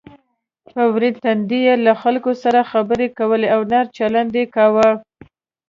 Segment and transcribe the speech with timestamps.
[0.71, 4.89] په ورین تندي یې له خلکو سره خبرې کولې او نرم چلند یې کاوه.